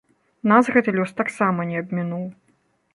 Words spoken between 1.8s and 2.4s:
абмінуў.